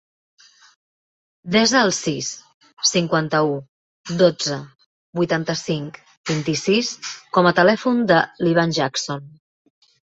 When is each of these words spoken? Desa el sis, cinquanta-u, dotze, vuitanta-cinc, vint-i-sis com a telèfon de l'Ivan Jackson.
Desa 1.55 1.83
el 1.87 1.93
sis, 1.97 2.29
cinquanta-u, 2.93 3.53
dotze, 4.23 4.59
vuitanta-cinc, 5.21 6.01
vint-i-sis 6.33 6.93
com 7.39 7.53
a 7.53 7.57
telèfon 7.63 8.07
de 8.15 8.23
l'Ivan 8.47 8.79
Jackson. 8.83 9.33